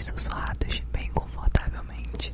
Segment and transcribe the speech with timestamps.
[0.00, 2.32] sussurrados bem confortavelmente,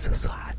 [0.00, 0.49] 思索而。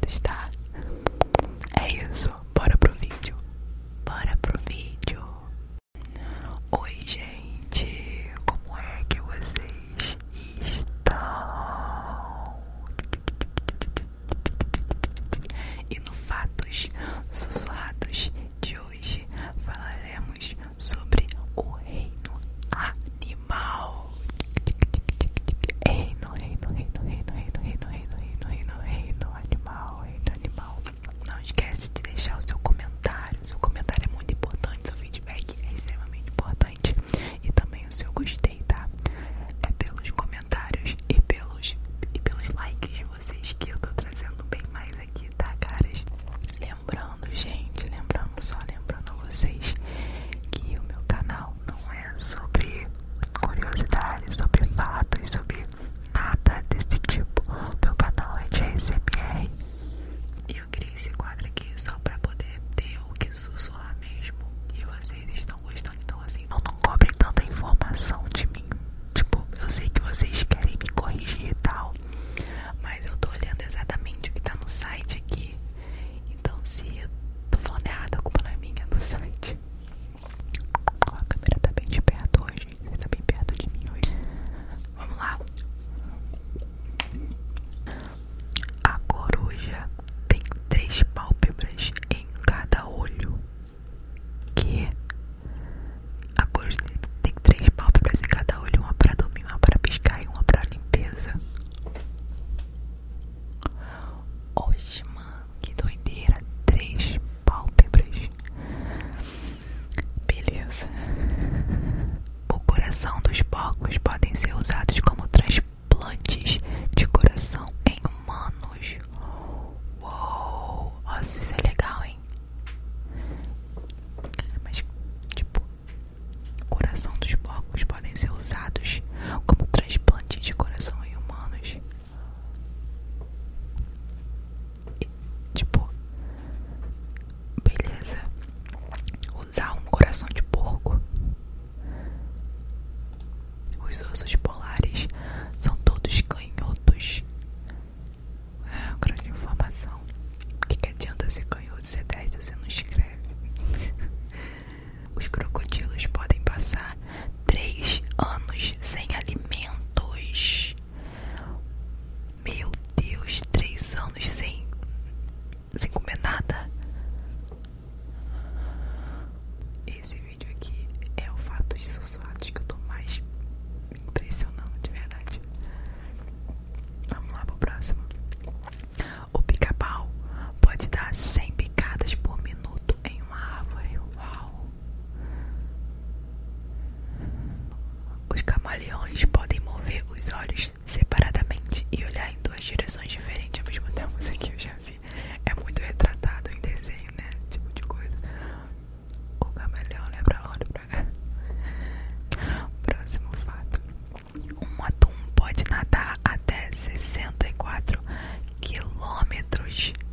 [209.71, 210.10] Петрович.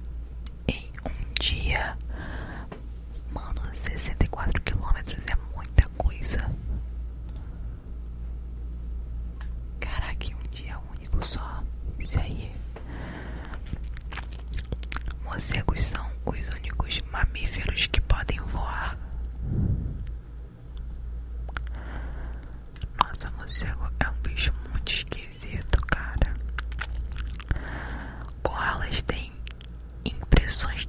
[30.49, 30.88] soy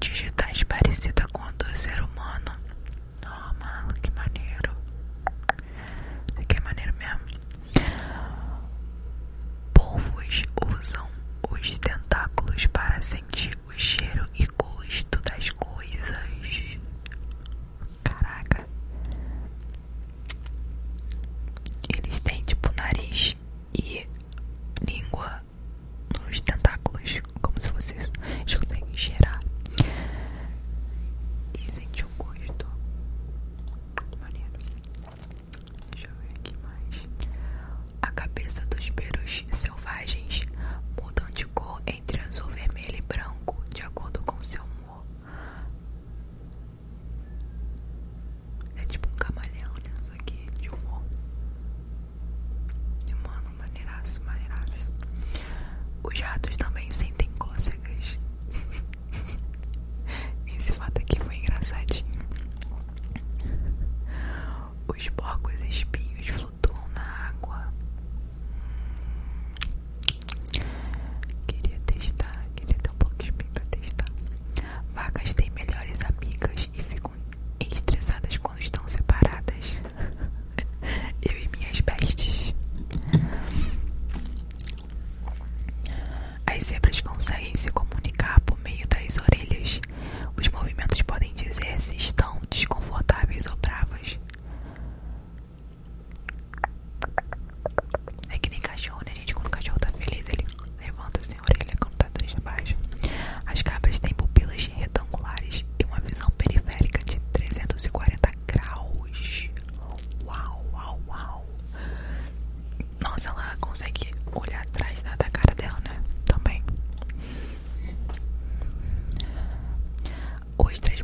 [120.59, 120.98] Oyster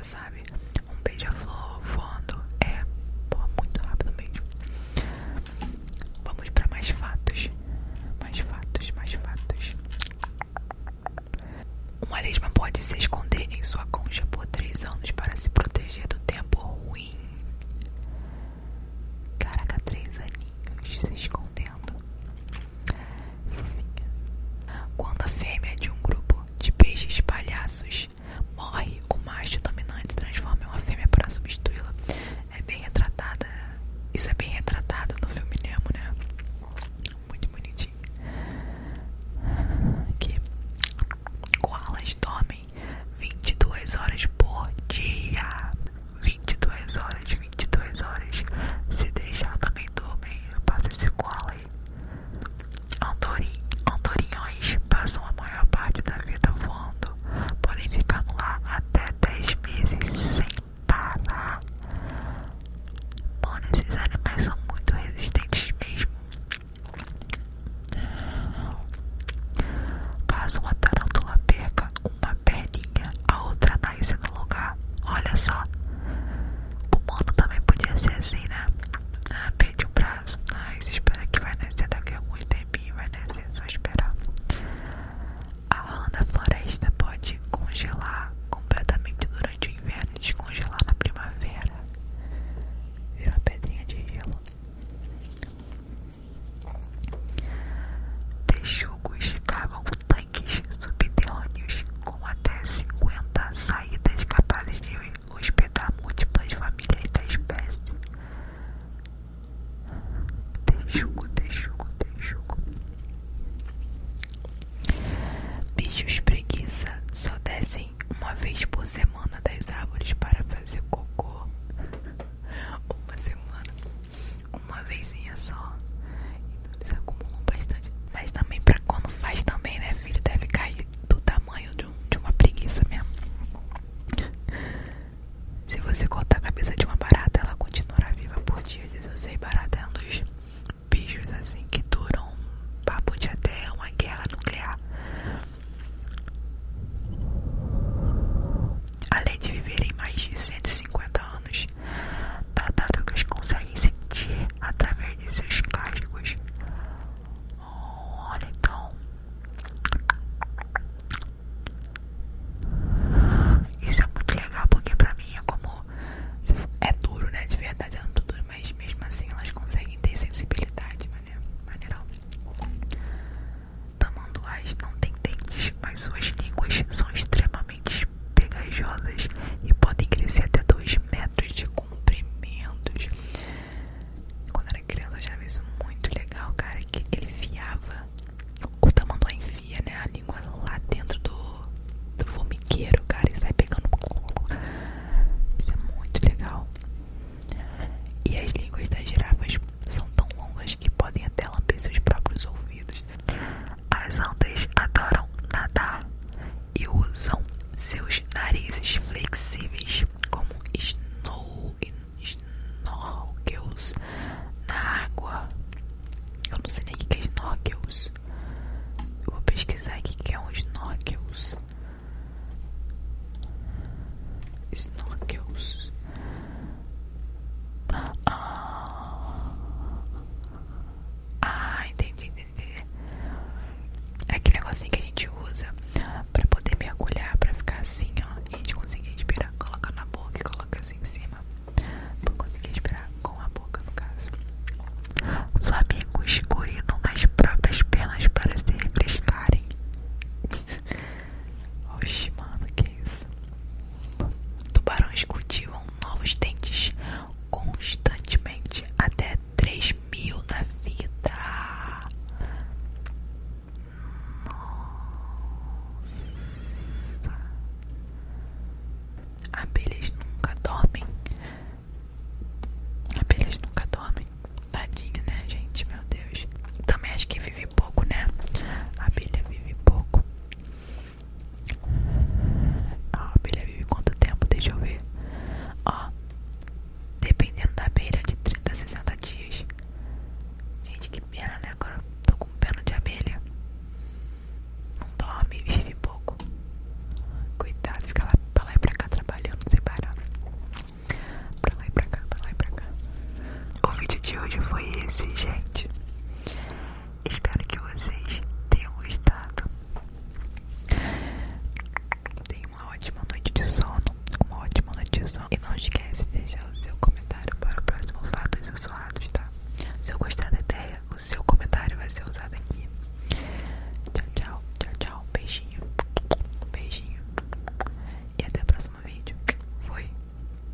[0.00, 0.29] the side.